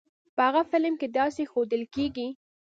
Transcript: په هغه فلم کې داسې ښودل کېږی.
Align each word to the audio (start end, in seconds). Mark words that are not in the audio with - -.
په 0.35 0.41
هغه 0.47 0.61
فلم 0.71 0.93
کې 0.99 1.07
داسې 1.19 1.43
ښودل 1.51 1.83
کېږی. 1.95 2.27